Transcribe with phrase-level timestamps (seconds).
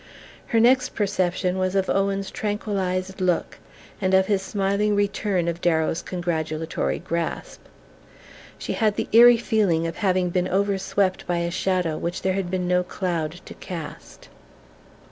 [0.47, 3.59] Her next perception was of Owen's tranquillized look,
[4.01, 7.61] and of his smiling return of Darrow's congratulatory grasp.
[8.57, 12.49] She had the eerie feeling of having been overswept by a shadow which there had
[12.49, 14.29] been no cloud to cast...